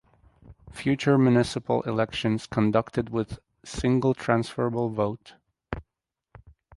Future 0.71 1.15
municipal 1.15 1.83
elections 1.83 2.47
conducted 2.47 3.11
with 3.11 3.37
single 3.63 4.15
transferable 4.15 4.89
vote. 4.89 5.35